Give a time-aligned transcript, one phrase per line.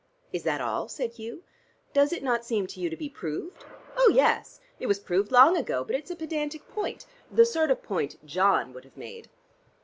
[0.33, 1.43] "Is that all?" said Hugh.
[1.93, 3.63] "Does it not seem to you to be proved?"
[3.95, 4.59] "Oh, yes.
[4.79, 5.83] It was proved long ago.
[5.83, 7.05] But it's a pedantic point.
[7.31, 9.29] The sort of point John would have made."